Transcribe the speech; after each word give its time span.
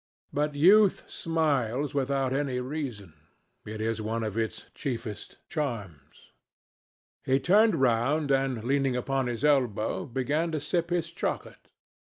But 0.33 0.55
youth 0.55 1.03
smiles 1.07 1.93
without 1.93 2.33
any 2.33 2.59
reason. 2.59 3.13
It 3.67 3.79
is 3.81 4.01
one 4.01 4.23
of 4.23 4.35
its 4.35 4.65
chiefest 4.73 5.37
charms. 5.47 6.31
He 7.23 7.39
turned 7.39 7.75
round, 7.75 8.31
and 8.31 8.63
leaning 8.63 8.95
upon 8.95 9.27
his 9.27 9.43
elbow, 9.43 10.07
began 10.07 10.51
to 10.53 10.59
sip 10.59 10.89
his 10.89 11.11
chocolate. 11.11 11.69